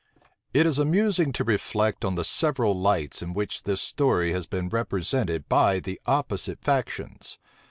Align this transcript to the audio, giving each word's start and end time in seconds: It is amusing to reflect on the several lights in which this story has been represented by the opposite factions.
It 0.51 0.65
is 0.65 0.79
amusing 0.79 1.31
to 1.33 1.43
reflect 1.43 2.03
on 2.03 2.15
the 2.15 2.23
several 2.25 2.73
lights 2.73 3.21
in 3.21 3.33
which 3.35 3.61
this 3.65 3.81
story 3.83 4.31
has 4.31 4.47
been 4.47 4.67
represented 4.67 5.47
by 5.47 5.79
the 5.79 6.01
opposite 6.07 6.63
factions. 6.63 7.37